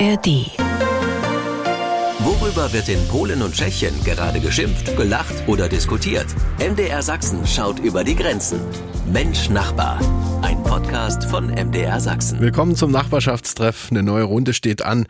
ARD. 0.00 0.50
Worüber 2.18 2.72
wird 2.72 2.88
in 2.88 3.06
Polen 3.06 3.42
und 3.42 3.54
Tschechien 3.54 3.94
gerade 4.02 4.40
geschimpft, 4.40 4.96
gelacht 4.96 5.46
oder 5.46 5.68
diskutiert? 5.68 6.26
MDR 6.58 7.02
Sachsen 7.02 7.46
schaut 7.46 7.78
über 7.78 8.02
die 8.02 8.16
Grenzen. 8.16 8.60
Mensch 9.12 9.50
Nachbar. 9.50 10.00
Podcast 10.74 11.26
von 11.26 11.50
MDR 11.50 12.00
Sachsen. 12.00 12.40
Willkommen 12.40 12.74
zum 12.74 12.90
Nachbarschaftstreff. 12.90 13.92
Eine 13.92 14.02
neue 14.02 14.24
Runde 14.24 14.52
steht 14.52 14.84
an. 14.84 15.06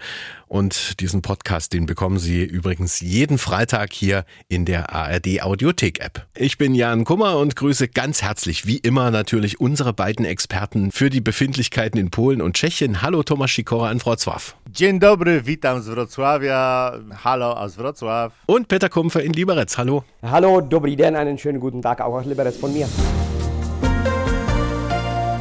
Und 0.46 1.00
diesen 1.00 1.22
Podcast, 1.22 1.72
den 1.72 1.86
bekommen 1.86 2.18
Sie 2.18 2.44
übrigens 2.44 3.00
jeden 3.00 3.38
Freitag 3.38 3.94
hier 3.94 4.26
in 4.48 4.66
der 4.66 4.92
ARD 4.92 5.40
Audiothek 5.40 6.04
App. 6.04 6.26
Ich 6.34 6.58
bin 6.58 6.74
Jan 6.74 7.04
Kummer 7.04 7.38
und 7.38 7.56
grüße 7.56 7.88
ganz 7.88 8.20
herzlich, 8.20 8.66
wie 8.66 8.76
immer 8.76 9.10
natürlich, 9.10 9.58
unsere 9.58 9.94
beiden 9.94 10.26
Experten 10.26 10.92
für 10.92 11.08
die 11.08 11.22
Befindlichkeiten 11.22 11.98
in 11.98 12.10
Polen 12.10 12.42
und 12.42 12.56
Tschechien. 12.56 13.00
Hallo 13.00 13.22
Thomas 13.22 13.50
Sikora 13.50 13.88
an 13.88 14.00
Wrocław. 14.00 14.52
Dzień 14.70 14.98
dobry, 14.98 15.40
witam 15.46 15.80
z 15.80 15.88
Wrocławia. 15.88 16.92
Hallo 17.24 17.56
aus 17.56 17.78
Wrocław. 17.78 18.32
Und 18.44 18.68
Peter 18.68 18.90
Kumpfer 18.90 19.22
in 19.22 19.32
Liberec. 19.32 19.78
Hallo. 19.78 20.04
Hallo, 20.22 20.60
dobry 20.60 20.94
den, 20.94 21.16
einen 21.16 21.38
schönen 21.38 21.58
guten 21.58 21.80
Tag 21.80 22.02
auch 22.02 22.12
aus 22.12 22.26
Liberec 22.26 22.54
von 22.54 22.70
mir. 22.74 22.86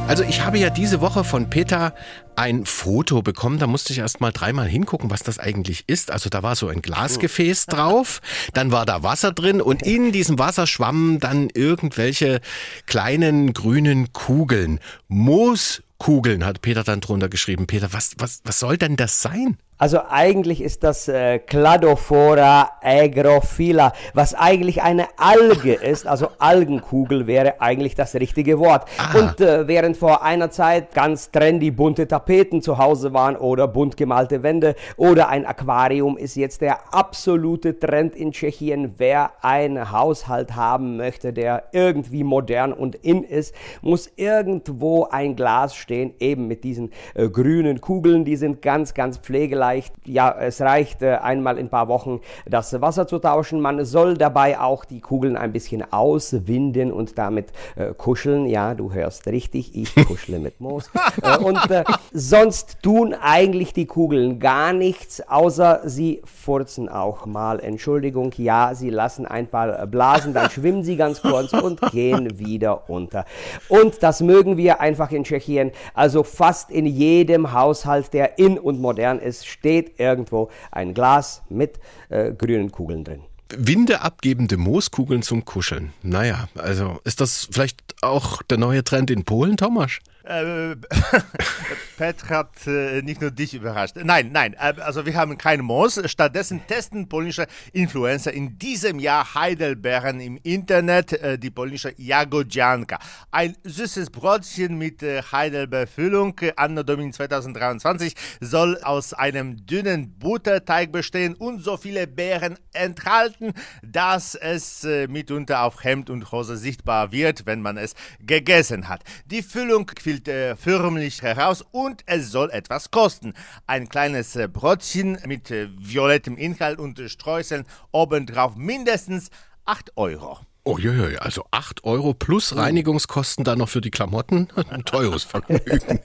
Also 0.06 0.22
ich 0.22 0.42
habe 0.42 0.58
ja 0.58 0.68
diese 0.68 1.00
Woche 1.00 1.24
von 1.24 1.48
Peter 1.48 1.94
ein 2.36 2.66
Foto 2.66 3.22
bekommen, 3.22 3.58
da 3.58 3.66
musste 3.66 3.92
ich 3.92 4.00
erst 4.00 4.20
mal 4.20 4.32
dreimal 4.32 4.68
hingucken, 4.68 5.10
was 5.10 5.22
das 5.22 5.38
eigentlich 5.38 5.84
ist. 5.86 6.10
Also 6.10 6.28
da 6.28 6.42
war 6.42 6.56
so 6.56 6.68
ein 6.68 6.82
Glasgefäß 6.82 7.66
drauf, 7.66 8.20
dann 8.52 8.70
war 8.70 8.84
da 8.84 9.02
Wasser 9.02 9.32
drin 9.32 9.62
und 9.62 9.82
in 9.82 10.12
diesem 10.12 10.38
Wasser 10.38 10.66
schwammen 10.66 11.20
dann 11.20 11.48
irgendwelche 11.52 12.40
kleinen 12.86 13.54
grünen 13.54 14.12
Kugeln. 14.12 14.78
Mooskugeln 15.08 16.44
hat 16.44 16.60
Peter 16.60 16.84
dann 16.84 17.00
drunter 17.00 17.30
geschrieben. 17.30 17.66
Peter, 17.66 17.92
was, 17.92 18.12
was, 18.18 18.40
was 18.44 18.58
soll 18.58 18.76
denn 18.76 18.96
das 18.96 19.22
sein? 19.22 19.56
Also 19.76 19.98
eigentlich 20.08 20.62
ist 20.62 20.84
das 20.84 21.08
äh, 21.08 21.40
Cladophora 21.40 22.70
aerophylla, 22.80 23.92
was 24.14 24.32
eigentlich 24.32 24.82
eine 24.82 25.08
Alge 25.16 25.72
ist, 25.72 26.06
also 26.06 26.28
Algenkugel 26.38 27.26
wäre 27.26 27.60
eigentlich 27.60 27.96
das 27.96 28.14
richtige 28.14 28.60
Wort. 28.60 28.84
Ah. 28.98 29.18
Und 29.18 29.40
äh, 29.40 29.66
während 29.66 29.96
vor 29.96 30.22
einer 30.22 30.52
Zeit 30.52 30.94
ganz 30.94 31.32
trendy 31.32 31.72
bunte 31.72 32.06
Tapeten 32.06 32.62
zu 32.62 32.78
Hause 32.78 33.12
waren 33.14 33.34
oder 33.34 33.66
bunt 33.66 33.96
gemalte 33.96 34.44
Wände 34.44 34.76
oder 34.96 35.28
ein 35.28 35.44
Aquarium, 35.44 36.16
ist 36.18 36.36
jetzt 36.36 36.60
der 36.60 36.94
absolute 36.94 37.76
Trend 37.76 38.14
in 38.14 38.30
Tschechien. 38.30 38.94
Wer 38.98 39.32
einen 39.42 39.90
Haushalt 39.90 40.54
haben 40.54 40.96
möchte, 40.96 41.32
der 41.32 41.64
irgendwie 41.72 42.22
modern 42.22 42.72
und 42.72 42.94
in 42.94 43.24
ist, 43.24 43.52
muss 43.82 44.08
irgendwo 44.14 45.08
ein 45.10 45.34
Glas 45.34 45.74
stehen, 45.74 46.14
eben 46.20 46.46
mit 46.46 46.62
diesen 46.62 46.92
äh, 47.14 47.28
grünen 47.28 47.80
Kugeln, 47.80 48.24
die 48.24 48.36
sind 48.36 48.62
ganz, 48.62 48.94
ganz 48.94 49.18
pflegeleicht 49.18 49.63
vielleicht, 49.64 49.94
ja, 50.04 50.34
es 50.38 50.60
reicht 50.60 51.02
äh, 51.02 51.14
einmal 51.14 51.56
in 51.56 51.66
ein 51.66 51.70
paar 51.70 51.88
Wochen 51.88 52.20
das 52.46 52.80
Wasser 52.80 53.06
zu 53.06 53.18
tauschen. 53.18 53.60
Man 53.60 53.84
soll 53.84 54.14
dabei 54.14 54.58
auch 54.58 54.84
die 54.84 55.00
Kugeln 55.00 55.36
ein 55.36 55.52
bisschen 55.52 55.90
auswinden 55.90 56.92
und 56.92 57.16
damit 57.16 57.46
äh, 57.76 57.94
kuscheln. 57.94 58.46
Ja, 58.46 58.74
du 58.74 58.92
hörst 58.92 59.26
richtig, 59.26 59.74
ich 59.74 59.94
kuschle 60.06 60.38
mit 60.38 60.60
Moos. 60.60 60.90
äh, 61.22 61.38
und 61.38 61.70
äh, 61.70 61.84
sonst 62.12 62.82
tun 62.82 63.14
eigentlich 63.14 63.72
die 63.72 63.86
Kugeln 63.86 64.38
gar 64.38 64.72
nichts, 64.72 65.26
außer 65.26 65.80
sie 65.84 66.20
furzen 66.24 66.88
auch 66.88 67.24
mal. 67.24 67.60
Entschuldigung, 67.60 68.32
ja, 68.36 68.74
sie 68.74 68.90
lassen 68.90 69.26
ein 69.26 69.46
paar 69.46 69.86
Blasen, 69.86 70.34
dann 70.34 70.50
schwimmen 70.54 70.84
sie 70.84 70.96
ganz 70.96 71.22
kurz 71.22 71.52
und 71.54 71.80
gehen 71.90 72.38
wieder 72.38 72.88
unter. 72.90 73.24
Und 73.68 74.02
das 74.02 74.20
mögen 74.20 74.56
wir 74.58 74.80
einfach 74.80 75.10
in 75.10 75.24
Tschechien. 75.24 75.72
Also 75.94 76.22
fast 76.22 76.70
in 76.70 76.84
jedem 76.86 77.52
Haushalt, 77.52 78.12
der 78.12 78.38
in 78.38 78.58
und 78.58 78.80
modern 78.80 79.18
ist, 79.18 79.53
steht 79.54 79.98
irgendwo 79.98 80.50
ein 80.70 80.94
Glas 80.94 81.42
mit 81.48 81.78
äh, 82.08 82.32
grünen 82.32 82.70
Kugeln 82.70 83.04
drin. 83.04 83.20
Windeabgebende 83.56 84.56
Mooskugeln 84.56 85.22
zum 85.22 85.44
Kuscheln. 85.44 85.92
Naja, 86.02 86.48
also 86.56 86.98
ist 87.04 87.20
das 87.20 87.48
vielleicht 87.50 87.78
auch 88.02 88.42
der 88.42 88.58
neue 88.58 88.82
Trend 88.82 89.10
in 89.10 89.24
Polen, 89.24 89.56
Thomas? 89.56 89.98
Äh, 90.24 90.76
Pet 91.98 92.28
hat 92.30 92.66
äh, 92.66 93.02
nicht 93.02 93.20
nur 93.20 93.30
dich 93.30 93.52
überrascht. 93.52 93.96
Nein, 94.02 94.30
nein, 94.32 94.54
äh, 94.54 94.74
also 94.80 95.04
wir 95.04 95.14
haben 95.14 95.36
kein 95.36 95.60
Moos. 95.60 96.00
Stattdessen 96.06 96.66
testen 96.66 97.08
polnische 97.08 97.46
Influencer 97.72 98.32
in 98.32 98.58
diesem 98.58 98.98
Jahr 98.98 99.34
Heidelbeeren 99.34 100.20
im 100.20 100.38
Internet, 100.42 101.12
äh, 101.12 101.38
die 101.38 101.50
polnische 101.50 101.92
Jagodzianka. 101.98 102.98
Ein 103.30 103.54
süßes 103.64 104.10
Brotchen 104.10 104.78
mit 104.78 105.02
äh, 105.02 105.22
Heidelbeerfüllung, 105.22 106.40
Anno 106.56 106.82
Domini 106.82 107.12
2023, 107.12 108.14
soll 108.40 108.78
aus 108.82 109.12
einem 109.12 109.66
dünnen 109.66 110.18
Butterteig 110.18 110.90
bestehen 110.90 111.34
und 111.34 111.62
so 111.62 111.76
viele 111.76 112.06
Beeren 112.06 112.56
enthalten, 112.72 113.52
dass 113.82 114.34
es 114.34 114.84
äh, 114.84 115.06
mitunter 115.06 115.64
auf 115.64 115.84
Hemd 115.84 116.08
und 116.08 116.32
Hose 116.32 116.56
sichtbar 116.56 117.12
wird, 117.12 117.44
wenn 117.44 117.60
man 117.60 117.76
es 117.76 117.94
gegessen 118.20 118.88
hat. 118.88 119.02
Die 119.26 119.42
Füllung 119.42 119.84
quillt 119.86 120.13
äh, 120.28 120.56
förmlich 120.56 121.22
heraus 121.22 121.64
und 121.70 122.02
es 122.06 122.30
soll 122.30 122.50
etwas 122.50 122.90
kosten. 122.90 123.34
Ein 123.66 123.88
kleines 123.88 124.36
äh, 124.36 124.48
Brötchen 124.48 125.18
mit 125.26 125.50
äh, 125.50 125.68
violettem 125.78 126.36
Inhalt 126.36 126.78
und 126.78 126.98
äh, 126.98 127.08
Streuseln 127.08 127.64
obendrauf 127.92 128.56
mindestens 128.56 129.30
8 129.64 129.96
Euro. 129.96 130.38
Uiuiui, 130.66 131.18
also 131.18 131.44
8 131.50 131.84
Euro 131.84 132.14
plus 132.14 132.56
Reinigungskosten 132.56 133.44
dann 133.44 133.58
noch 133.58 133.68
für 133.68 133.82
die 133.82 133.90
Klamotten. 133.90 134.48
Ein 134.70 134.84
teures 134.84 135.24
Vergnügen. 135.24 136.00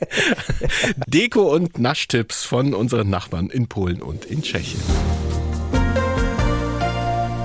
Deko- 1.07 1.53
und 1.53 1.79
Naschtipps 1.79 2.43
von 2.43 2.73
unseren 2.73 3.09
Nachbarn 3.09 3.49
in 3.49 3.67
Polen 3.67 4.01
und 4.01 4.25
in 4.25 4.41
Tschechien. 4.41 4.81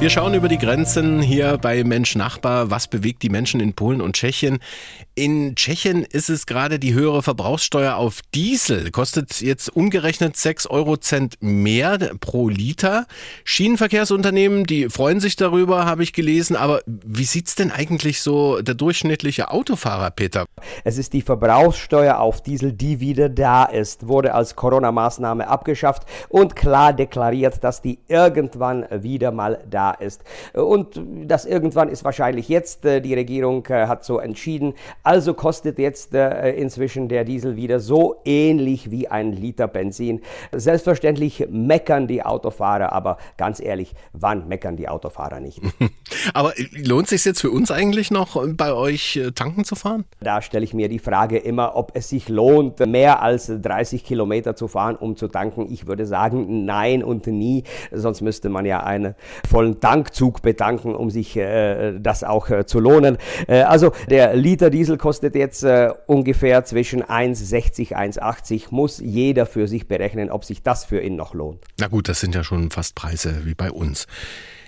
Wir 0.01 0.11
schauen 0.11 0.35
über 0.35 0.49
die 0.49 0.59
Grenzen 0.59 1.23
hier 1.23 1.57
bei 1.57 1.83
Mensch 1.83 2.15
Nachbar. 2.15 2.71
Was 2.71 2.89
bewegt 2.89 3.23
die 3.23 3.31
Menschen 3.31 3.61
in 3.61 3.73
Polen 3.73 4.03
und 4.03 4.17
Tschechien? 4.17 4.59
In 5.15 5.55
Tschechien 5.55 6.03
ist 6.05 6.29
es 6.29 6.45
gerade 6.45 6.79
die 6.79 6.93
höhere 6.93 7.23
Verbrauchssteuer 7.23 7.95
auf 7.97 8.21
Diesel. 8.35 8.91
Kostet 8.91 9.41
jetzt 9.41 9.75
umgerechnet 9.75 10.37
6 10.37 10.67
Eurocent 10.67 11.37
mehr 11.41 11.99
pro 12.21 12.49
Liter. 12.49 13.07
Schienenverkehrsunternehmen, 13.45 14.65
die 14.65 14.91
freuen 14.91 15.21
sich 15.21 15.37
darüber, 15.37 15.87
habe 15.87 16.03
ich 16.03 16.13
gelesen. 16.13 16.57
Aber 16.57 16.83
wie 16.87 17.25
sieht's 17.25 17.55
denn 17.55 17.71
eigentlich 17.71 18.21
so 18.21 18.61
der 18.61 18.75
durchschnittliche 18.75 19.53
Autofahrer, 19.53 20.11
Peter? 20.11 20.45
Es 20.83 20.99
ist 20.99 21.13
die 21.13 21.23
Verbrauchssteuer 21.23 22.19
auf 22.19 22.43
Diesel, 22.43 22.73
die 22.73 23.01
wieder 23.01 23.29
da 23.29 23.65
ist, 23.65 24.07
wurde 24.09 24.35
als 24.35 24.57
Corona-Maßnahme 24.57 25.49
abgeschafft 25.49 26.03
und 26.29 26.57
klar 26.57 26.93
deklariert, 26.93 27.63
dass 27.63 27.81
die 27.81 28.01
irgendwann 28.09 28.85
wieder 28.91 29.31
mal 29.31 29.63
da 29.71 29.84
ist. 29.93 30.25
Und 30.55 31.01
das 31.27 31.45
irgendwann 31.45 31.89
ist 31.89 32.05
wahrscheinlich 32.05 32.49
jetzt. 32.49 32.85
äh, 32.85 33.01
Die 33.01 33.15
Regierung 33.15 33.65
äh, 33.67 33.87
hat 33.87 34.05
so 34.05 34.19
entschieden. 34.19 34.75
Also 35.03 35.35
kostet 35.35 35.79
jetzt 35.79 36.15
äh, 36.15 36.51
inzwischen 36.53 37.09
der 37.09 37.25
Diesel 37.25 37.57
wieder 37.57 37.81
so 37.81 38.17
ähnlich 38.25 38.91
wie 38.91 39.09
ein 39.09 39.33
Liter 39.33 39.69
Benzin. 39.69 40.21
Selbstverständlich 40.53 41.47
meckern 41.51 42.07
die 42.07 42.23
Autofahrer, 42.23 42.93
aber 42.93 43.19
ganz 43.37 43.61
ehrlich, 43.61 43.95
wann 44.13 44.49
meckern 44.49 44.77
die 44.77 44.89
Autofahrer 44.89 45.41
nicht? 45.41 45.61
Aber 46.35 46.53
lohnt 46.73 47.09
sich 47.09 47.25
jetzt 47.25 47.41
für 47.41 47.51
uns 47.51 47.71
eigentlich 47.71 48.11
noch, 48.11 48.43
bei 48.57 48.73
euch 48.73 49.21
tanken 49.35 49.65
zu 49.65 49.75
fahren? 49.75 50.05
Da 50.21 50.43
stelle 50.43 50.65
ich 50.65 50.75
mir 50.75 50.89
die 50.89 50.99
Frage 50.99 51.39
immer, 51.39 51.77
ob 51.77 51.93
es 51.95 52.09
sich 52.09 52.29
lohnt, 52.29 52.79
mehr 52.87 53.23
als 53.23 53.47
30 53.47 54.05
Kilometer 54.05 54.57
zu 54.57 54.69
fahren, 54.69 54.97
um 54.97 55.17
zu 55.17 55.29
tanken. 55.29 55.71
Ich 55.71 55.87
würde 55.87 56.07
sagen, 56.07 56.65
nein 56.65 57.03
und 57.03 57.27
nie. 57.27 57.65
Sonst 57.93 58.21
müsste 58.21 58.49
man 58.49 58.65
ja 58.65 58.83
einen 58.83 59.15
vollen 59.49 59.74
Tankzug 59.81 60.43
betanken, 60.43 60.95
um 60.95 61.11
sich 61.11 61.37
äh, 61.37 61.99
das 61.99 62.25
auch 62.25 62.51
äh, 62.51 62.67
zu 62.67 62.81
lohnen. 62.81 63.19
Äh, 63.47 63.63
also 63.63 63.93
der 64.09 64.35
Liter 64.37 64.71
Diesel 64.71 64.99
kostet 64.99 65.35
jetzt 65.35 65.65
äh, 65.65 65.91
ungefähr 66.07 66.65
zwischen 66.65 67.03
1,60, 67.03 67.95
1,80. 67.95 68.67
Muss 68.71 69.01
jeder 69.01 69.47
für 69.47 69.69
sich 69.69 69.89
berechnen, 69.89 70.31
ob 70.31 70.45
sich 70.45 70.63
das 70.63 70.85
für 70.85 71.01
ihn 71.01 71.17
noch 71.17 71.35
lohnt. 71.35 71.65
Na 71.79 71.89
gut, 71.89 72.09
das 72.09 72.21
sind 72.21 72.35
ja 72.35 72.45
schon 72.45 72.71
fast 72.71 72.95
Preise 72.95 73.43
wie 73.45 73.55
bei 73.55 73.71
uns. 73.71 74.07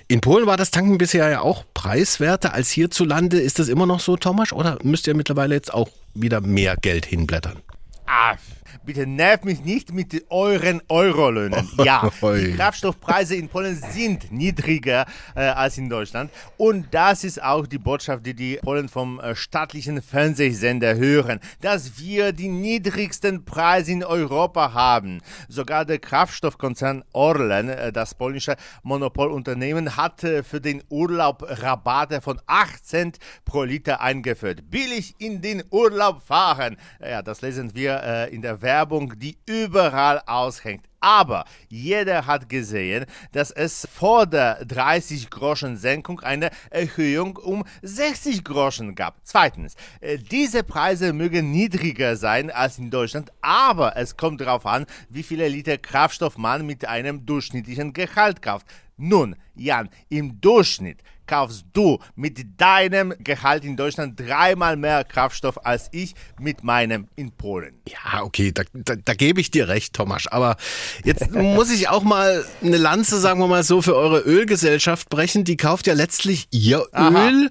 In 0.08 0.20
Polen 0.20 0.46
war 0.46 0.56
das 0.56 0.70
Tanken 0.70 0.98
bisher 0.98 1.28
ja 1.28 1.40
auch 1.40 1.64
preiswerter 1.74 2.54
als 2.54 2.70
hierzulande. 2.70 3.40
Ist 3.40 3.58
das 3.58 3.66
immer 3.68 3.86
noch 3.86 3.98
so, 3.98 4.16
Thomas? 4.16 4.52
Oder 4.52 4.78
müsst 4.84 5.08
ihr 5.08 5.16
mittlerweile 5.16 5.56
jetzt 5.56 5.74
auch 5.74 5.88
wieder 6.14 6.40
mehr 6.40 6.76
Geld 6.76 7.06
hinblättern? 7.06 7.58
Ah, 8.06 8.36
bitte 8.84 9.06
nervt 9.06 9.44
mich 9.44 9.64
nicht 9.64 9.92
mit 9.92 10.24
euren 10.30 10.82
Eurolöhnen. 10.88 11.68
Ja, 11.86 12.10
die 12.22 12.52
Kraftstoffpreise 12.52 13.36
in 13.36 13.48
Polen 13.48 13.76
sind 13.76 14.32
niedriger 14.32 15.06
äh, 15.34 15.40
als 15.40 15.78
in 15.78 15.88
Deutschland. 15.88 16.30
Und 16.56 16.86
das 16.90 17.22
ist 17.22 17.42
auch 17.42 17.66
die 17.66 17.78
Botschaft, 17.78 18.26
die 18.26 18.34
die 18.34 18.56
Polen 18.56 18.88
vom 18.88 19.20
äh, 19.20 19.36
staatlichen 19.36 20.02
Fernsehsender 20.02 20.96
hören, 20.96 21.38
dass 21.60 21.98
wir 22.00 22.32
die 22.32 22.48
niedrigsten 22.48 23.44
Preise 23.44 23.92
in 23.92 24.04
Europa 24.04 24.72
haben. 24.72 25.20
Sogar 25.48 25.84
der 25.84 25.98
Kraftstoffkonzern 25.98 27.04
Orlen, 27.12 27.68
äh, 27.68 27.92
das 27.92 28.14
polnische 28.14 28.56
Monopolunternehmen, 28.82 29.96
hat 29.96 30.24
äh, 30.24 30.42
für 30.42 30.60
den 30.60 30.82
Urlaub 30.88 31.44
Rabatte 31.46 32.20
von 32.20 32.40
8 32.46 32.84
Cent 32.84 33.18
pro 33.44 33.62
Liter 33.64 34.00
eingeführt. 34.00 34.70
Billig 34.70 35.14
in 35.18 35.40
den 35.40 35.62
Urlaub 35.70 36.22
fahren. 36.22 36.76
Ja, 37.00 37.22
das 37.22 37.42
lesen 37.42 37.74
wir 37.74 38.02
äh, 38.02 38.34
in 38.34 38.42
der 38.42 38.62
Werbung, 38.66 39.16
die 39.16 39.38
überall 39.46 40.20
aushängt. 40.26 40.84
Aber 40.98 41.44
jeder 41.68 42.26
hat 42.26 42.48
gesehen, 42.48 43.06
dass 43.30 43.52
es 43.52 43.86
vor 43.92 44.26
der 44.26 44.64
30 44.64 45.30
Groschen 45.30 45.76
Senkung 45.76 46.18
eine 46.18 46.50
Erhöhung 46.70 47.36
um 47.36 47.64
60 47.82 48.42
Groschen 48.42 48.96
gab. 48.96 49.20
Zweitens, 49.22 49.76
äh, 50.00 50.18
diese 50.18 50.64
Preise 50.64 51.12
mögen 51.12 51.52
niedriger 51.52 52.16
sein 52.16 52.50
als 52.50 52.78
in 52.78 52.90
Deutschland, 52.90 53.30
aber 53.40 53.96
es 53.96 54.16
kommt 54.16 54.40
darauf 54.40 54.66
an, 54.66 54.84
wie 55.08 55.22
viele 55.22 55.46
Liter 55.46 55.78
Kraftstoff 55.78 56.36
man 56.36 56.66
mit 56.66 56.88
einem 56.88 57.24
durchschnittlichen 57.24 57.92
Gehalt 57.92 58.42
kauft. 58.42 58.66
Nun, 58.96 59.36
Jan, 59.54 59.90
im 60.08 60.40
Durchschnitt 60.40 61.02
kaufst 61.26 61.64
du 61.72 61.98
mit 62.14 62.60
deinem 62.60 63.14
Gehalt 63.18 63.64
in 63.64 63.76
Deutschland 63.76 64.18
dreimal 64.18 64.76
mehr 64.76 65.04
Kraftstoff 65.04 65.64
als 65.66 65.88
ich 65.92 66.14
mit 66.40 66.64
meinem 66.64 67.08
in 67.16 67.32
Polen. 67.32 67.80
Ja, 67.88 68.22
okay, 68.22 68.52
da, 68.52 68.62
da, 68.72 68.96
da 68.96 69.14
gebe 69.14 69.40
ich 69.40 69.50
dir 69.50 69.68
recht, 69.68 69.94
Thomas. 69.94 70.26
Aber 70.26 70.56
jetzt 71.04 71.30
muss 71.32 71.70
ich 71.70 71.88
auch 71.88 72.02
mal 72.02 72.44
eine 72.62 72.76
Lanze, 72.76 73.18
sagen 73.18 73.40
wir 73.40 73.46
mal 73.46 73.62
so, 73.62 73.82
für 73.82 73.96
eure 73.96 74.20
Ölgesellschaft 74.20 75.08
brechen. 75.08 75.44
Die 75.44 75.56
kauft 75.56 75.86
ja 75.86 75.94
letztlich 75.94 76.48
ihr 76.50 76.86
Aha. 76.92 77.28
Öl 77.28 77.50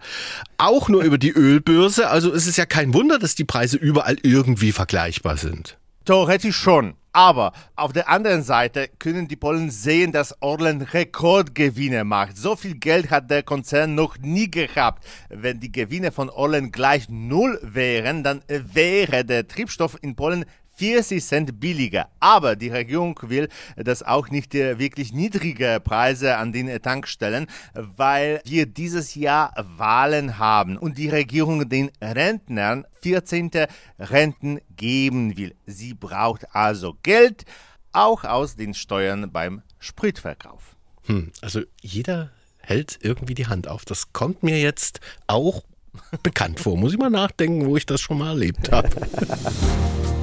auch 0.58 0.90
nur 0.90 1.04
über 1.04 1.18
die 1.18 1.32
Ölbörse. 1.32 2.10
Also 2.10 2.32
ist 2.32 2.48
es 2.48 2.58
ja 2.58 2.66
kein 2.66 2.94
Wunder, 2.94 3.20
dass 3.20 3.36
die 3.36 3.46
Preise 3.46 3.78
überall 3.78 4.18
irgendwie 4.24 4.72
vergleichbar 4.72 5.38
sind. 5.38 5.78
Theoretisch 6.06 6.56
schon. 6.56 6.96
Aber 7.16 7.54
auf 7.78 7.94
der 7.94 8.10
anderen 8.10 8.44
Seite 8.44 8.90
können 9.00 9.30
die 9.30 9.38
Polen 9.38 9.72
sehen, 9.72 10.12
dass 10.12 10.42
Orlen 10.42 10.82
Rekordgewinne 10.82 12.04
macht. 12.04 12.36
So 12.36 12.58
viel 12.58 12.76
Geld 12.76 13.10
hat 13.10 13.32
der 13.32 13.42
Konzern 13.42 13.96
noch 13.96 14.18
nie 14.18 14.52
gehabt. 14.52 15.08
Wenn 15.30 15.62
die 15.62 15.72
Gewinne 15.72 16.12
von 16.12 16.30
Orlen 16.30 16.74
gleich 16.74 17.08
null 17.08 17.58
wären, 17.64 18.22
dann 18.22 18.42
wäre 18.50 19.24
der 19.24 19.48
Triebstoff 19.48 19.98
in 20.02 20.18
Polen 20.18 20.44
40 20.76 21.24
Cent 21.24 21.60
billiger. 21.60 22.10
Aber 22.20 22.56
die 22.56 22.70
Regierung 22.70 23.20
will 23.24 23.50
das 23.76 24.04
auch 24.04 24.30
nicht 24.30 24.54
wirklich 24.54 25.14
niedrige 25.14 25.82
Preise 25.84 26.38
an 26.38 26.52
den 26.52 26.82
Tankstellen, 26.82 27.48
weil 27.74 28.42
wir 28.46 28.66
dieses 28.66 29.16
Jahr 29.16 29.54
Wahlen 29.78 30.38
haben 30.38 30.78
und 30.78 30.98
die 30.98 31.10
Regierung 31.10 31.68
den 31.70 31.92
Rentnern 32.02 32.86
14. 33.02 33.52
Renten 34.00 34.60
geben 34.76 35.38
will. 35.38 35.56
Sie 35.66 35.94
braucht 35.94 36.56
also 36.56 36.98
Geld, 37.04 37.46
auch 37.92 38.24
aus 38.24 38.56
den 38.56 38.74
Steuern 38.74 39.32
beim 39.32 39.62
Spritverkauf. 39.80 40.76
Hm, 41.06 41.32
also 41.42 41.62
jeder 41.82 42.32
hält 42.60 43.00
irgendwie 43.02 43.36
die 43.36 43.48
Hand 43.48 43.68
auf. 43.68 43.86
Das 43.86 44.12
kommt 44.12 44.44
mir 44.44 44.60
jetzt 44.60 45.00
auch 45.28 45.64
bekannt 46.24 46.60
vor. 46.60 46.78
Muss 46.78 46.94
ich 46.94 47.00
mal 47.00 47.10
nachdenken, 47.10 47.66
wo 47.66 47.78
ich 47.78 47.86
das 47.86 48.02
schon 48.02 48.18
mal 48.18 48.30
erlebt 48.30 48.72
habe. 48.72 48.90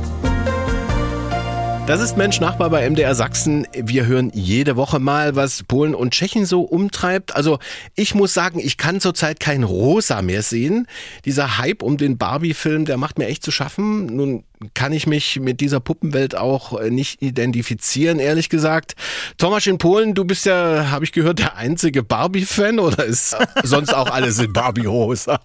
Das 1.86 2.00
ist 2.00 2.16
Mensch 2.16 2.38
Nachbar 2.38 2.70
bei 2.70 2.88
MDR 2.88 3.14
Sachsen. 3.16 3.66
Wir 3.74 4.06
hören 4.06 4.30
jede 4.32 4.76
Woche 4.76 5.00
mal, 5.00 5.34
was 5.34 5.64
Polen 5.64 5.96
und 5.96 6.12
Tschechien 6.12 6.46
so 6.46 6.62
umtreibt. 6.62 7.34
Also 7.34 7.58
ich 7.96 8.14
muss 8.14 8.32
sagen, 8.32 8.60
ich 8.60 8.76
kann 8.76 9.00
zurzeit 9.00 9.40
kein 9.40 9.64
Rosa 9.64 10.22
mehr 10.22 10.42
sehen. 10.42 10.86
Dieser 11.24 11.58
Hype 11.58 11.82
um 11.82 11.96
den 11.96 12.18
Barbie-Film, 12.18 12.84
der 12.84 12.98
macht 12.98 13.18
mir 13.18 13.26
echt 13.26 13.42
zu 13.42 13.50
schaffen. 13.50 14.06
Nun 14.06 14.44
kann 14.74 14.92
ich 14.92 15.08
mich 15.08 15.40
mit 15.40 15.60
dieser 15.60 15.80
Puppenwelt 15.80 16.36
auch 16.36 16.78
äh, 16.80 16.90
nicht 16.90 17.20
identifizieren, 17.20 18.20
ehrlich 18.20 18.48
gesagt. 18.48 18.94
Thomas 19.36 19.66
in 19.66 19.78
Polen, 19.78 20.14
du 20.14 20.24
bist 20.24 20.46
ja, 20.46 20.90
habe 20.92 21.04
ich 21.04 21.10
gehört, 21.10 21.40
der 21.40 21.56
einzige 21.56 22.04
Barbie-Fan 22.04 22.78
oder 22.78 23.04
ist 23.04 23.36
sonst 23.64 23.92
auch 23.92 24.08
alles 24.08 24.38
in 24.38 24.52
Barbie-Rosa? 24.52 25.40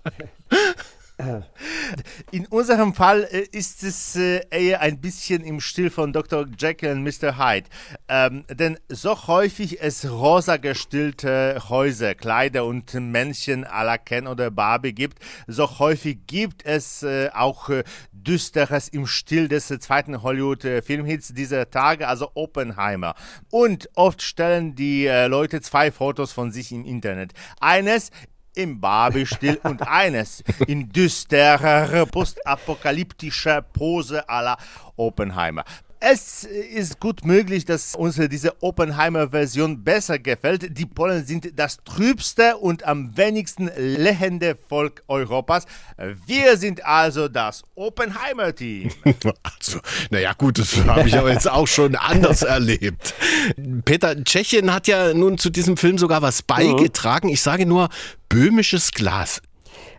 In 2.32 2.46
unserem 2.48 2.94
Fall 2.94 3.28
äh, 3.32 3.48
ist 3.52 3.84
es 3.84 4.16
äh, 4.16 4.42
eher 4.52 4.82
ein 4.82 5.02
bisschen 5.02 5.44
im 5.44 5.60
Stil 5.60 5.90
von 5.90 6.14
Dr. 6.14 6.46
Jekyll 6.58 6.92
und 6.92 7.04
Mr. 7.04 7.38
Hyde. 7.38 7.68
Ähm, 8.08 8.46
denn 8.50 8.78
so 8.88 9.28
häufig 9.28 9.82
es 9.82 10.10
rosa 10.10 10.58
gestillte 10.58 11.60
Häuser, 11.70 12.14
Kleider 12.14 12.66
und 12.66 12.94
Männchen 12.94 13.66
à 13.66 13.84
la 13.84 13.98
Ken 13.98 14.28
oder 14.28 14.52
Barbie 14.52 14.94
gibt, 14.94 15.20
so 15.48 15.80
häufig 15.80 16.20
gibt 16.28 16.66
es 16.66 17.02
äh, 17.02 17.30
auch 17.34 17.70
Düsteres 18.12 18.88
im 18.90 19.08
Stil 19.08 19.48
des 19.48 19.68
zweiten 19.68 20.22
Hollywood-Filmhits 20.22 21.34
dieser 21.34 21.70
Tage, 21.70 22.08
also 22.08 22.30
Oppenheimer. 22.36 23.16
Und 23.50 23.90
oft 23.96 24.22
stellen 24.22 24.76
die 24.76 25.08
Leute 25.08 25.62
zwei 25.62 25.92
Fotos 25.92 26.34
von 26.34 26.52
sich 26.52 26.72
im 26.72 26.84
Internet. 26.84 27.34
Eines 27.60 28.12
im 28.58 28.82
Barbie-Stil 28.82 29.60
und 29.64 29.82
eines 29.88 30.44
in 30.66 30.90
düsterer, 30.90 32.06
postapokalyptischer 32.08 33.62
Pose 33.62 34.28
aller 34.28 34.58
Oppenheimer. 34.96 35.64
Es 36.00 36.44
ist 36.44 37.00
gut 37.00 37.26
möglich, 37.26 37.66
dass 37.66 37.96
uns 37.96 38.20
diese 38.30 38.62
Oppenheimer-Version 38.62 39.84
besser 39.84 40.20
gefällt. 40.20 40.78
Die 40.78 40.86
Polen 40.86 41.26
sind 41.26 41.58
das 41.58 41.78
trübste 41.84 42.58
und 42.58 42.86
am 42.86 43.18
wenigsten 43.18 43.72
lächelnde 43.76 44.56
Volk 44.70 45.02
Europas. 45.08 45.66
Wir 46.28 46.58
sind 46.58 46.86
also 46.86 47.28
das 47.28 47.64
Oppenheimer-Team. 47.76 48.92
Also, 49.44 49.80
naja, 50.10 50.34
gut, 50.34 50.60
das 50.60 50.78
habe 50.86 51.08
ich 51.08 51.18
aber 51.18 51.32
jetzt 51.32 51.50
auch 51.50 51.68
schon 51.68 51.96
anders 51.96 52.42
erlebt. 52.44 53.14
Peter, 53.84 54.24
Tschechien 54.24 54.74
hat 54.74 54.88
ja 54.88 55.14
nun 55.14 55.38
zu 55.38 55.50
diesem 55.50 55.78
Film 55.78 55.98
sogar 55.98 56.22
was 56.22 56.42
beigetragen. 56.42 57.30
Ich 57.30 57.42
sage 57.42 57.66
nur 57.66 57.90
böhmisches 58.30 58.92
Glas. 58.92 59.42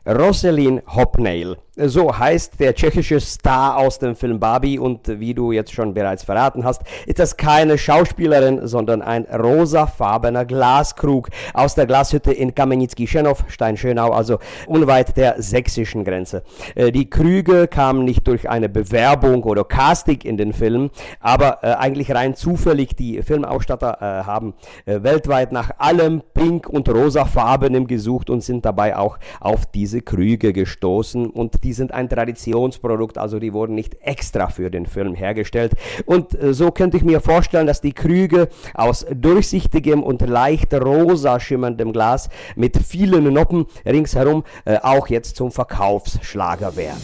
Roselin 0.07 0.81
Hopnail. 0.87 1.57
So 1.81 2.19
heißt 2.19 2.59
der 2.59 2.75
tschechische 2.75 3.21
Star 3.21 3.77
aus 3.77 4.01
dem 4.01 4.17
Film 4.17 4.41
Barbie 4.41 4.81
und 4.81 5.21
wie 5.21 5.33
du 5.33 5.53
jetzt 5.53 5.73
schon 5.73 5.95
bereits 5.95 6.25
verraten 6.25 6.65
hast, 6.65 6.83
ist 7.07 7.21
das 7.21 7.37
keine 7.37 7.79
Schauspielerin, 7.79 8.67
sondern 8.67 9.01
ein 9.01 9.27
rosafarbener 9.27 10.45
Glaskrug 10.45 11.29
aus 11.55 11.77
der 11.77 11.87
Glashütte 11.87 12.33
in 12.33 12.53
Kamenicki-Schenov, 12.53 13.45
Stein-Schönau, 13.47 14.11
also 14.11 14.39
unweit 14.67 15.17
der 15.17 15.41
sächsischen 15.41 16.03
Grenze. 16.03 16.43
Äh, 16.75 16.91
die 16.91 17.09
Krüge 17.09 17.69
kamen 17.69 18.05
nicht 18.05 18.27
durch 18.27 18.51
eine 18.51 18.69
Bewerbung 18.69 19.45
oder 19.45 19.63
Casting 19.63 20.23
in 20.23 20.37
den 20.37 20.53
Film, 20.53 20.91
aber 21.21 21.59
äh, 21.63 21.75
eigentlich 21.75 22.13
rein 22.13 22.35
zufällig. 22.35 22.97
Die 22.97 23.23
Filmausstatter 23.23 23.99
äh, 24.01 24.25
haben 24.25 24.55
weltweit 24.85 25.53
nach 25.53 25.71
allem 25.79 26.23
pink 26.35 26.69
und 26.69 26.89
rosafarbenem 26.89 27.87
gesucht 27.87 28.31
und 28.31 28.43
sind 28.43 28.65
dabei 28.65 28.97
auch 28.97 29.19
auf 29.39 29.67
diese 29.67 30.01
Krüge 30.01 30.53
gestoßen 30.53 31.31
und 31.31 31.63
die 31.63 31.68
die 31.69 31.75
sind 31.75 31.93
ein 31.93 32.09
Traditionsprodukt, 32.09 33.19
also 33.19 33.39
die 33.39 33.53
wurden 33.53 33.75
nicht 33.75 33.99
extra 34.01 34.49
für 34.49 34.71
den 34.71 34.87
Film 34.87 35.15
hergestellt. 35.15 35.75
Und 36.07 36.35
äh, 36.41 36.55
so 36.55 36.71
könnte 36.71 36.97
ich 36.97 37.03
mir 37.03 37.21
vorstellen, 37.21 37.67
dass 37.67 37.83
die 37.83 37.93
Krüge 37.93 38.49
aus 38.73 39.05
durchsichtigem 39.15 40.03
und 40.03 40.27
leicht 40.27 40.73
rosa 40.73 41.39
schimmerndem 41.39 41.93
Glas 41.93 42.31
mit 42.57 42.79
vielen 42.79 43.31
Noppen 43.35 43.67
ringsherum 43.85 44.45
äh, 44.65 44.79
auch 44.79 45.09
jetzt 45.09 45.37
zum 45.37 45.51
Verkaufsschlager 45.51 46.75
werden. 46.77 47.03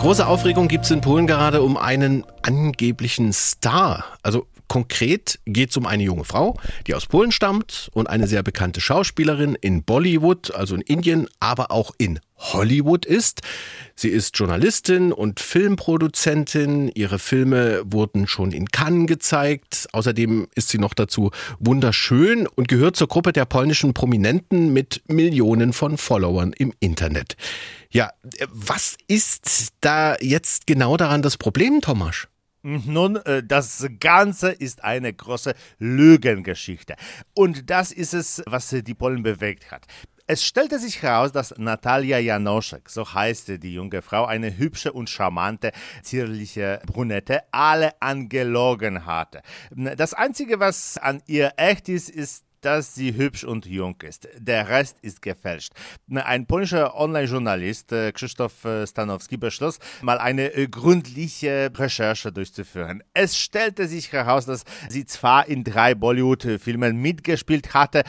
Große 0.00 0.26
Aufregung 0.26 0.68
gibt 0.68 0.86
es 0.86 0.90
in 0.92 1.02
Polen 1.02 1.26
gerade 1.26 1.60
um 1.60 1.76
einen 1.76 2.24
angeblichen 2.40 3.34
Star. 3.34 4.04
Also 4.22 4.46
Konkret 4.72 5.38
geht 5.44 5.68
es 5.68 5.76
um 5.76 5.84
eine 5.84 6.02
junge 6.02 6.24
Frau, 6.24 6.58
die 6.86 6.94
aus 6.94 7.04
Polen 7.04 7.30
stammt 7.30 7.90
und 7.92 8.08
eine 8.08 8.26
sehr 8.26 8.42
bekannte 8.42 8.80
Schauspielerin 8.80 9.54
in 9.54 9.82
Bollywood, 9.82 10.54
also 10.54 10.74
in 10.74 10.80
Indien, 10.80 11.28
aber 11.40 11.70
auch 11.70 11.90
in 11.98 12.20
Hollywood 12.38 13.04
ist. 13.04 13.42
Sie 13.94 14.08
ist 14.08 14.38
Journalistin 14.38 15.12
und 15.12 15.40
Filmproduzentin. 15.40 16.90
Ihre 16.94 17.18
Filme 17.18 17.82
wurden 17.84 18.26
schon 18.26 18.52
in 18.52 18.66
Cannes 18.66 19.08
gezeigt. 19.08 19.88
Außerdem 19.92 20.48
ist 20.54 20.70
sie 20.70 20.78
noch 20.78 20.94
dazu 20.94 21.32
wunderschön 21.58 22.46
und 22.46 22.66
gehört 22.66 22.96
zur 22.96 23.08
Gruppe 23.08 23.34
der 23.34 23.44
polnischen 23.44 23.92
Prominenten 23.92 24.72
mit 24.72 25.02
Millionen 25.06 25.74
von 25.74 25.98
Followern 25.98 26.54
im 26.56 26.72
Internet. 26.80 27.36
Ja, 27.90 28.10
was 28.48 28.96
ist 29.06 29.74
da 29.82 30.16
jetzt 30.18 30.66
genau 30.66 30.96
daran 30.96 31.20
das 31.20 31.36
Problem, 31.36 31.82
Thomas? 31.82 32.26
Nun, 32.62 33.16
äh, 33.16 33.42
das 33.42 33.86
Ganze 33.98 34.50
ist 34.50 34.84
eine 34.84 35.12
große 35.12 35.54
Lügengeschichte. 35.78 36.94
Und 37.34 37.70
das 37.70 37.90
ist 37.90 38.14
es, 38.14 38.42
was 38.46 38.68
die 38.70 38.94
Polen 38.94 39.22
bewegt 39.22 39.70
hat. 39.70 39.86
Es 40.28 40.44
stellte 40.44 40.78
sich 40.78 41.02
heraus, 41.02 41.32
dass 41.32 41.52
Natalia 41.58 42.18
Janoschek, 42.18 42.88
so 42.88 43.12
heißt 43.12 43.62
die 43.62 43.74
junge 43.74 44.00
Frau, 44.02 44.24
eine 44.24 44.56
hübsche 44.56 44.92
und 44.92 45.10
charmante, 45.10 45.72
zierliche 46.02 46.80
Brunette, 46.86 47.42
alle 47.50 48.00
angelogen 48.00 49.04
hatte. 49.04 49.42
Das 49.70 50.14
Einzige, 50.14 50.60
was 50.60 50.96
an 50.96 51.20
ihr 51.26 51.52
echt 51.56 51.88
ist, 51.88 52.08
ist 52.08 52.44
dass 52.64 52.94
sie 52.94 53.14
hübsch 53.14 53.44
und 53.44 53.66
jung 53.66 53.96
ist. 54.02 54.28
Der 54.38 54.68
Rest 54.68 54.96
ist 55.02 55.20
gefälscht. 55.22 55.72
Ein 56.10 56.46
polnischer 56.46 56.94
Online-Journalist, 56.96 57.92
äh, 57.92 58.12
Krzysztof 58.12 58.64
äh, 58.64 58.86
Stanowski, 58.86 59.36
beschloss, 59.36 59.78
mal 60.00 60.18
eine 60.18 60.54
äh, 60.54 60.68
gründliche 60.68 61.70
Recherche 61.76 62.32
durchzuführen. 62.32 63.02
Es 63.14 63.36
stellte 63.36 63.86
sich 63.86 64.12
heraus, 64.12 64.46
dass 64.46 64.64
sie 64.88 65.04
zwar 65.04 65.48
in 65.48 65.64
drei 65.64 65.94
Bollywood-Filmen 65.94 66.96
mitgespielt 66.96 67.74
hatte, 67.74 68.04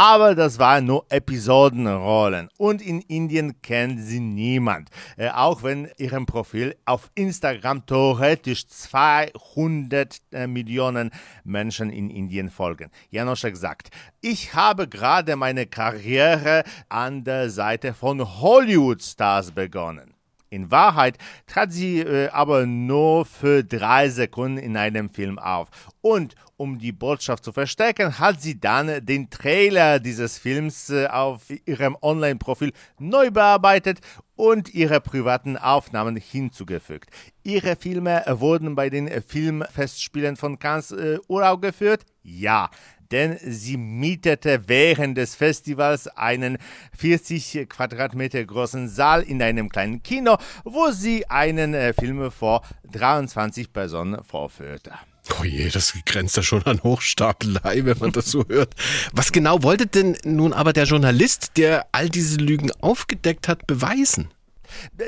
Aber 0.00 0.36
das 0.36 0.60
waren 0.60 0.84
nur 0.84 1.06
Episodenrollen 1.08 2.50
und 2.56 2.80
in 2.80 3.00
Indien 3.00 3.60
kennt 3.62 4.00
sie 4.00 4.20
niemand. 4.20 4.90
Äh, 5.16 5.30
auch 5.30 5.64
wenn 5.64 5.88
ihrem 5.96 6.24
Profil 6.24 6.76
auf 6.84 7.10
Instagram 7.16 7.84
theoretisch 7.84 8.68
200 8.68 10.18
äh, 10.30 10.46
Millionen 10.46 11.10
Menschen 11.42 11.90
in 11.90 12.10
Indien 12.10 12.48
folgen. 12.48 12.92
Janoschek 13.10 13.56
sagt, 13.56 13.88
ich 14.20 14.54
habe 14.54 14.86
gerade 14.86 15.34
meine 15.34 15.66
Karriere 15.66 16.62
an 16.88 17.24
der 17.24 17.50
Seite 17.50 17.92
von 17.92 18.20
Hollywood-Stars 18.20 19.50
begonnen. 19.50 20.14
In 20.48 20.70
Wahrheit 20.70 21.18
trat 21.48 21.72
sie 21.72 21.98
äh, 21.98 22.28
aber 22.28 22.66
nur 22.66 23.24
für 23.24 23.64
drei 23.64 24.10
Sekunden 24.10 24.58
in 24.58 24.76
einem 24.76 25.10
Film 25.10 25.40
auf. 25.40 25.68
Und 26.00 26.36
um 26.58 26.78
die 26.78 26.92
Botschaft 26.92 27.44
zu 27.44 27.52
verstärken, 27.52 28.18
hat 28.18 28.42
sie 28.42 28.60
dann 28.60 29.04
den 29.06 29.30
Trailer 29.30 30.00
dieses 30.00 30.38
Films 30.38 30.90
äh, 30.90 31.06
auf 31.06 31.44
ihrem 31.64 31.96
Online-Profil 32.02 32.72
neu 32.98 33.30
bearbeitet 33.30 34.00
und 34.36 34.74
ihre 34.74 35.00
privaten 35.00 35.56
Aufnahmen 35.56 36.16
hinzugefügt. 36.16 37.10
Ihre 37.42 37.76
Filme 37.76 38.22
wurden 38.28 38.74
bei 38.74 38.90
den 38.90 39.08
Filmfestspielen 39.22 40.36
von 40.36 40.58
Cannes 40.58 40.92
äh, 40.92 41.18
uraufgeführt? 41.28 42.04
Ja 42.22 42.70
denn 43.10 43.38
sie 43.42 43.76
mietete 43.76 44.68
während 44.68 45.16
des 45.16 45.34
Festivals 45.34 46.08
einen 46.08 46.58
40 46.96 47.66
Quadratmeter 47.68 48.44
großen 48.44 48.88
Saal 48.88 49.22
in 49.22 49.42
einem 49.42 49.68
kleinen 49.68 50.02
Kino, 50.02 50.36
wo 50.64 50.90
sie 50.90 51.26
einen 51.28 51.74
äh, 51.74 51.92
Film 51.92 52.30
vor 52.30 52.62
23 52.90 53.72
Personen 53.72 54.22
vorführte. 54.22 54.92
Oh 55.40 55.44
je, 55.44 55.68
das 55.68 55.94
grenzt 56.06 56.36
ja 56.36 56.42
schon 56.42 56.64
an 56.64 56.82
Hochstapelei, 56.82 57.84
wenn 57.84 57.98
man 57.98 58.12
das 58.12 58.30
so 58.30 58.44
hört. 58.48 58.74
Was 59.12 59.32
genau 59.32 59.62
wollte 59.62 59.86
denn 59.86 60.16
nun 60.24 60.52
aber 60.52 60.72
der 60.72 60.84
Journalist, 60.84 61.52
der 61.56 61.86
all 61.92 62.08
diese 62.08 62.38
Lügen 62.38 62.70
aufgedeckt 62.80 63.48
hat, 63.48 63.66
beweisen? 63.66 64.30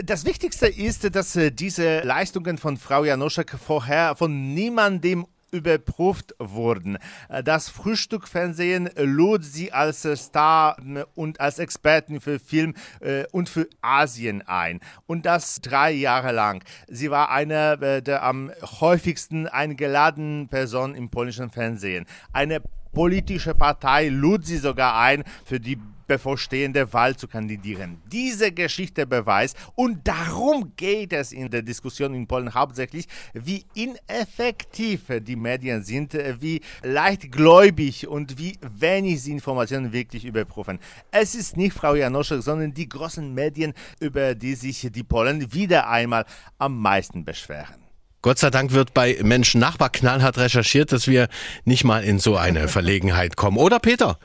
Das 0.04 0.24
Wichtigste 0.24 0.66
ist, 0.66 1.14
dass 1.14 1.36
äh, 1.36 1.50
diese 1.50 2.00
Leistungen 2.00 2.58
von 2.58 2.76
Frau 2.76 3.04
Janoschek 3.04 3.56
vorher 3.62 4.16
von 4.16 4.54
niemandem 4.54 5.26
überprüft 5.50 6.34
wurden. 6.38 6.98
Das 7.44 7.68
Frühstückfernsehen 7.68 8.90
lud 8.96 9.44
sie 9.44 9.72
als 9.72 10.02
Star 10.02 10.76
und 11.14 11.40
als 11.40 11.58
Experten 11.58 12.20
für 12.20 12.38
Film 12.38 12.74
äh, 13.00 13.24
und 13.32 13.48
für 13.48 13.68
Asien 13.80 14.42
ein. 14.42 14.80
Und 15.06 15.26
das 15.26 15.60
drei 15.60 15.90
Jahre 15.92 16.32
lang. 16.32 16.64
Sie 16.88 17.10
war 17.10 17.30
eine 17.30 17.72
äh, 17.80 18.02
der 18.02 18.22
am 18.22 18.50
häufigsten 18.80 19.46
eingeladenen 19.46 20.48
Personen 20.48 20.94
im 20.94 21.10
polnischen 21.10 21.50
Fernsehen. 21.50 22.06
Eine 22.32 22.62
politische 22.92 23.54
Partei 23.54 24.08
lud 24.08 24.44
sie 24.44 24.58
sogar 24.58 24.98
ein, 24.98 25.24
für 25.44 25.60
die 25.60 25.78
bevorstehende 26.10 26.92
Wahl 26.92 27.14
zu 27.14 27.28
kandidieren. 27.28 28.02
Diese 28.10 28.50
Geschichte 28.50 29.06
beweist, 29.06 29.56
und 29.76 30.08
darum 30.08 30.72
geht 30.74 31.12
es 31.12 31.30
in 31.30 31.48
der 31.48 31.62
Diskussion 31.62 32.14
in 32.14 32.26
Polen 32.26 32.52
hauptsächlich, 32.52 33.06
wie 33.32 33.64
ineffektiv 33.74 35.02
die 35.20 35.36
Medien 35.36 35.84
sind, 35.84 36.14
wie 36.40 36.62
leichtgläubig 36.82 38.08
und 38.08 38.38
wie 38.38 38.58
wenig 38.60 39.22
sie 39.22 39.30
Informationen 39.30 39.92
wirklich 39.92 40.24
überprüfen. 40.24 40.80
Es 41.12 41.36
ist 41.36 41.56
nicht 41.56 41.74
Frau 41.74 41.94
Janoschek, 41.94 42.42
sondern 42.42 42.74
die 42.74 42.88
großen 42.88 43.32
Medien, 43.32 43.72
über 44.00 44.34
die 44.34 44.56
sich 44.56 44.88
die 44.90 45.04
Polen 45.04 45.52
wieder 45.52 45.88
einmal 45.88 46.24
am 46.58 46.76
meisten 46.76 47.24
beschweren. 47.24 47.79
Gott 48.22 48.38
sei 48.38 48.50
Dank 48.50 48.72
wird 48.72 48.92
bei 48.92 49.16
Menschen 49.22 49.60
Nachbar 49.60 49.88
knallhart 49.88 50.36
recherchiert, 50.36 50.92
dass 50.92 51.08
wir 51.08 51.28
nicht 51.64 51.84
mal 51.84 52.04
in 52.04 52.18
so 52.18 52.36
eine 52.36 52.68
Verlegenheit 52.68 53.36
kommen. 53.36 53.56
Oder 53.56 53.78
Peter? 53.78 54.18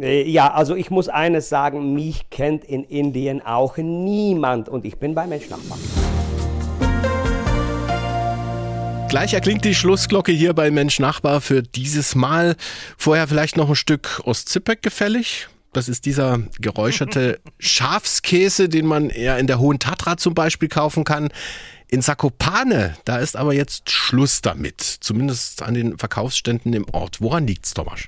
Äh, 0.00 0.30
ja, 0.30 0.52
also 0.52 0.76
ich 0.76 0.90
muss 0.90 1.08
eines 1.08 1.48
sagen, 1.48 1.92
mich 1.92 2.30
kennt 2.30 2.64
in 2.64 2.84
Indien 2.84 3.44
auch 3.44 3.76
niemand 3.76 4.68
und 4.68 4.84
ich 4.84 4.98
bin 4.98 5.16
bei 5.16 5.26
Menschnachbar. 5.26 5.78
Gleich 9.08 9.34
erklingt 9.34 9.64
die 9.64 9.74
Schlussglocke 9.74 10.30
hier 10.30 10.54
bei 10.54 10.70
Mensch 10.70 11.00
Nachbar 11.00 11.40
für 11.40 11.64
dieses 11.64 12.14
Mal. 12.14 12.54
Vorher 12.96 13.26
vielleicht 13.26 13.56
noch 13.56 13.68
ein 13.68 13.74
Stück 13.74 14.20
Ostzipek 14.24 14.82
gefällig. 14.82 15.48
Das 15.72 15.88
ist 15.88 16.06
dieser 16.06 16.38
geräucherte 16.60 17.40
Schafskäse, 17.58 18.68
den 18.68 18.86
man 18.86 19.10
eher 19.10 19.38
in 19.38 19.48
der 19.48 19.58
Hohen 19.58 19.80
Tatra 19.80 20.16
zum 20.16 20.34
Beispiel 20.34 20.68
kaufen 20.68 21.02
kann. 21.02 21.30
In 21.92 22.02
Sakopane, 22.02 22.96
da 23.04 23.18
ist 23.18 23.36
aber 23.36 23.52
jetzt 23.52 23.90
Schluss 23.90 24.42
damit. 24.42 24.80
Zumindest 24.80 25.62
an 25.62 25.74
den 25.74 25.98
Verkaufsständen 25.98 26.72
im 26.72 26.86
Ort. 26.92 27.20
Woran 27.20 27.48
liegt's, 27.48 27.74
Thomas? 27.74 28.02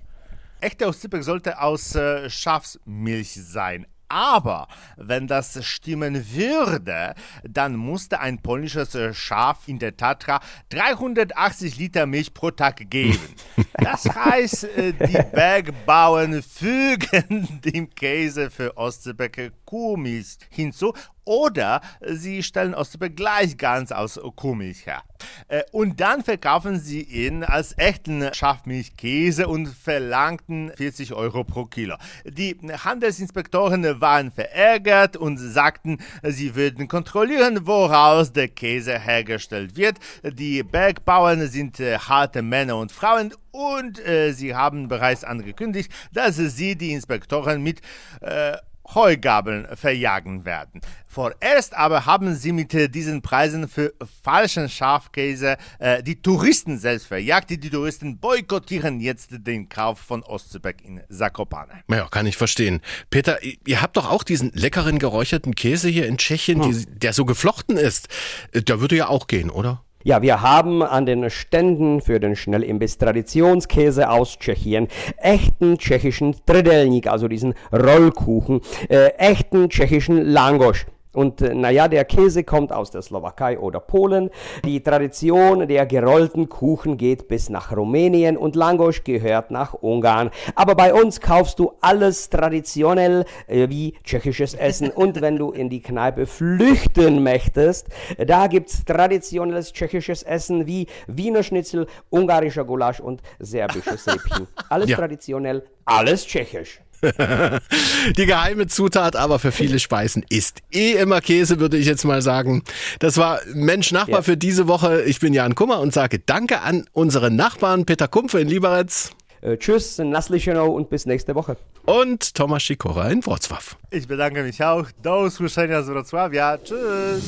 Echte 0.61 0.87
Ostzipek 0.87 1.25
sollte 1.25 1.61
aus 1.61 1.97
äh, 1.97 2.31
Schafsmilch 2.31 3.35
sein. 3.35 3.85
Aber 4.13 4.69
wenn 4.99 5.27
das 5.27 5.65
stimmen 5.65 6.23
würde, 6.33 7.15
dann 7.43 7.75
musste 7.75 8.21
ein 8.21 8.43
polnisches 8.43 8.95
äh, 8.95 9.15
Schaf 9.15 9.67
in 9.67 9.79
der 9.79 9.97
Tatra 9.97 10.41
380 10.69 11.79
Liter 11.79 12.07
Milch 12.07 12.35
pro 12.35 12.51
Tag 12.51 12.89
geben. 12.89 13.19
Das 13.75 14.05
heißt, 14.05 14.65
äh, 14.65 14.93
die 14.93 15.19
Bergbauern 15.33 16.43
fügen 16.43 17.61
dem 17.65 17.91
Käse 17.91 18.51
für 18.51 18.77
Ostseebäcke 18.77 19.53
Kuhmilch 19.65 20.39
hinzu 20.51 20.93
oder 21.25 21.81
sie 22.01 22.43
stellen 22.43 22.75
Ostseebäck 22.75 23.17
gleich 23.17 23.57
ganz 23.57 23.93
aus 23.93 24.21
Kuhmilch 24.37 24.87
her. 24.87 25.03
Äh, 25.49 25.63
und 25.73 26.01
dann 26.01 26.23
verkaufen 26.23 26.79
sie 26.79 27.03
ihn 27.03 27.45
als 27.45 27.77
echten 27.79 28.33
Schafmilchkäse 28.33 29.49
und 29.49 29.69
verlangten 29.69 30.73
40 30.77 31.13
Euro 31.13 31.45
pro 31.45 31.67
Kilo. 31.67 31.97
Die 32.25 32.57
Handelsinspektoren 32.85 34.01
waren 34.01 34.31
verärgert 34.31 35.17
und 35.17 35.39
sagten, 35.39 35.99
sie 36.23 36.55
würden 36.55 36.89
kontrollieren, 36.89 37.67
woraus 37.67 38.33
der 38.33 38.49
Käse 38.49 38.99
hergestellt 38.99 39.77
wird. 39.77 39.99
Die 40.25 40.63
Bergbauern 40.63 41.47
sind 41.49 41.81
äh, 41.81 41.99
harte 41.99 42.43
Männer 42.43 42.77
und 42.77 42.93
Frauen 42.93 43.35
und 43.51 44.05
äh, 44.07 44.33
sie 44.33 44.55
haben 44.55 44.89
bereits 44.89 45.25
angekündigt, 45.25 45.93
dass 46.13 46.37
sie 46.37 46.77
die 46.77 46.93
Inspektoren 46.93 47.63
mit 47.63 47.81
äh, 48.21 48.57
Heugabeln 48.95 49.67
verjagen 49.75 50.45
werden. 50.45 50.81
Vorerst 51.07 51.75
aber 51.75 52.07
haben 52.07 52.35
sie 52.35 52.53
mit 52.53 52.73
äh, 52.73 52.89
diesen 52.89 53.21
Preisen 53.21 53.69
für 53.69 53.93
falschen 54.23 54.71
Schafkäse 54.71 55.59
äh, 55.79 56.03
die 56.03 56.23
Touristen 56.23 56.79
selbst 56.79 57.07
verjagt. 57.07 57.51
Die, 57.51 57.59
Touristen 57.59 58.19
boykottieren 58.19 59.01
jetzt 59.01 59.31
den 59.33 59.69
Kauf 59.69 59.99
von 59.99 60.23
Ostzebeck 60.23 60.83
in 60.83 61.03
Zakopane. 61.11 61.85
Ja, 61.91 62.09
kann 62.09 62.25
ich 62.27 62.39
verstehen. 62.39 62.81
Peter, 63.11 63.39
ihr 63.43 63.83
habt 63.83 63.99
doch 63.99 64.11
auch 64.11 64.23
diesen 64.23 64.53
leckeren 64.55 64.99
geräucherten 64.99 65.55
Käse 65.55 65.91
hier 65.91 66.07
in 66.07 66.17
Tschechien, 66.17 66.63
hm. 66.65 66.73
die, 66.73 66.87
der 66.87 67.13
so 67.13 67.27
geflochten 67.27 67.77
ist. 67.77 68.09
Äh, 68.53 68.63
der 68.63 68.81
würde 68.81 68.97
ja 68.97 69.09
auch 69.09 69.27
gehen, 69.27 69.51
oder? 69.51 69.85
Ja, 70.05 70.21
wir 70.21 70.43
haben 70.43 70.83
an 70.83 71.07
den 71.07 71.31
Ständen 71.31 72.01
für 72.01 72.19
den 72.19 72.35
Schnellimbiss 72.35 72.99
Traditionskäse 72.99 74.11
aus 74.11 74.37
Tschechien 74.37 74.89
echten 75.17 75.79
tschechischen 75.79 76.35
Tredelnik, 76.45 77.07
also 77.07 77.29
diesen 77.29 77.55
Rollkuchen, 77.73 78.61
äh, 78.89 79.11
echten 79.19 79.69
tschechischen 79.69 80.25
Langosch. 80.25 80.87
Und 81.13 81.43
äh, 81.43 81.55
naja, 81.55 81.89
der 81.89 82.05
Käse 82.05 82.45
kommt 82.45 82.73
aus 82.73 82.91
der 82.91 83.03
Slowakei 83.03 83.59
oder 83.59 83.81
Polen. 83.81 84.31
Die 84.65 84.83
Tradition 84.83 85.69
der 85.69 85.87
gerollten 85.87 86.49
Kuchen 86.49 86.97
geht 86.97 87.29
bis 87.29 87.51
nach 87.51 87.77
Rumänien 87.77 88.37
und 88.37 88.57
Langosch 88.57 89.05
gehört 89.05 89.51
nach 89.51 89.75
Ungarn. 89.75 90.31
Aber 90.55 90.75
bei 90.75 90.95
uns 90.95 91.21
kaufst 91.21 91.59
du 91.59 91.73
alles 91.81 92.31
traditionell 92.31 93.25
äh, 93.47 93.69
wie 93.69 93.95
tschechisches 94.05 94.55
Essen. 94.55 94.91
Und 95.03 95.21
wenn 95.21 95.37
du 95.37 95.51
in 95.51 95.69
die 95.69 95.81
Kneipe 95.83 96.27
flüchten 96.27 97.23
möchtest, 97.23 97.89
da 98.25 98.47
gibt's 98.47 98.85
traditionelles 98.85 99.73
tschechisches 99.73 100.23
Essen 100.23 100.67
wie 100.67 100.87
Wiener 101.07 101.43
Schnitzel, 101.43 101.87
ungarischer 102.11 102.65
Gulasch 102.65 103.01
und 103.01 103.23
serbisches 103.39 104.07
Rippchen. 104.07 104.47
Alles 104.69 104.91
ja. 104.91 104.97
traditionell, 104.97 105.65
alles 105.85 106.27
tschechisch. 106.27 106.81
Die 108.17 108.27
geheime 108.27 108.69
Zutat 108.69 109.17
aber 109.17 109.39
für 109.39 109.53
viele 109.53 109.79
Speisen 109.79 110.25
ist 110.29 110.61
eh 110.73 110.93
immer 110.93 111.21
Käse, 111.21 111.59
würde 111.59 111.77
ich 111.77 111.87
jetzt 111.87 112.05
mal 112.05 112.23
sagen. 112.23 112.63
Das 113.01 113.17
war 113.17 113.41
Mensch 113.55 113.91
Nachbar 113.93 114.21
ja. 114.21 114.23
für 114.23 114.37
diese 114.37 114.69
Woche. 114.69 115.03
Ich 115.03 115.19
bin 115.21 115.35
Jan 115.35 115.55
Kummer 115.55 115.81
und 115.81 115.93
sage 115.93 116.21
Danke 116.21 116.61
an 116.61 116.85
unseren 116.93 117.35
Nachbarn 117.35 117.87
Peter 117.87 118.07
Kumpfe 118.07 118.41
in 118.41 118.49
Lieberetz. 118.49 119.11
Äh, 119.41 119.57
tschüss, 119.57 119.99
Naslichenow 119.99 120.69
und 120.69 120.89
bis 120.89 121.05
nächste 121.05 121.35
Woche. 121.35 121.57
Und 121.85 122.35
Thomas 122.37 122.63
Schikora 122.63 123.11
in 123.11 123.23
Wrocław. 123.23 123.75
Ich 123.91 124.07
bedanke 124.07 124.45
mich 124.45 124.63
auch. 124.63 124.87
Do 125.03 125.25
usłyszenia 125.25 125.83
z 125.83 125.89
Wrocławia. 125.89 126.59
Tschüss. 126.59 127.25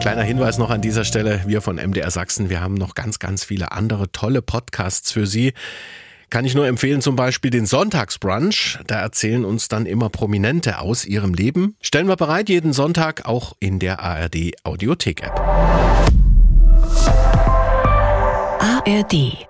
Kleiner 0.00 0.22
Hinweis 0.22 0.58
noch 0.58 0.70
an 0.70 0.80
dieser 0.80 1.04
Stelle, 1.04 1.42
wir 1.46 1.60
von 1.60 1.76
MDR 1.76 2.10
Sachsen, 2.10 2.50
wir 2.50 2.60
haben 2.60 2.74
noch 2.74 2.94
ganz, 2.94 3.20
ganz 3.20 3.44
viele 3.44 3.70
andere 3.70 4.10
tolle 4.10 4.42
Podcasts 4.42 5.12
für 5.12 5.28
Sie. 5.28 5.52
Kann 6.32 6.46
ich 6.46 6.54
nur 6.54 6.66
empfehlen, 6.66 7.02
zum 7.02 7.14
Beispiel 7.14 7.50
den 7.50 7.66
Sonntagsbrunch. 7.66 8.78
Da 8.86 8.98
erzählen 8.98 9.44
uns 9.44 9.68
dann 9.68 9.84
immer 9.84 10.08
Prominente 10.08 10.78
aus 10.78 11.04
ihrem 11.04 11.34
Leben. 11.34 11.76
Stellen 11.82 12.08
wir 12.08 12.16
bereit, 12.16 12.48
jeden 12.48 12.72
Sonntag 12.72 13.26
auch 13.26 13.54
in 13.60 13.78
der 13.78 14.00
ARD 14.00 14.52
Audiothek 14.64 15.24
App. 15.24 15.38
ARD 18.58 19.46